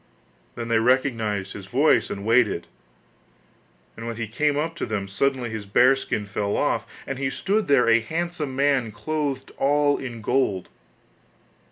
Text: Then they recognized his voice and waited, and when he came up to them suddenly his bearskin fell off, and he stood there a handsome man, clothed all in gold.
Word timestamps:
Then 0.55 0.67
they 0.69 0.79
recognized 0.79 1.53
his 1.53 1.67
voice 1.67 2.09
and 2.09 2.25
waited, 2.25 2.65
and 3.95 4.07
when 4.07 4.15
he 4.15 4.27
came 4.27 4.57
up 4.57 4.75
to 4.77 4.87
them 4.87 5.07
suddenly 5.07 5.51
his 5.51 5.67
bearskin 5.67 6.25
fell 6.25 6.57
off, 6.57 6.87
and 7.05 7.19
he 7.19 7.29
stood 7.29 7.67
there 7.67 7.87
a 7.87 7.99
handsome 7.99 8.55
man, 8.55 8.91
clothed 8.91 9.51
all 9.59 9.99
in 9.99 10.21
gold. 10.21 10.69